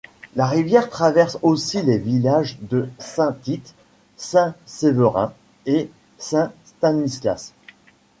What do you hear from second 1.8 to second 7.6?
les villages de Saint-Tite, Saint-Séverin et Saint-Stanislas.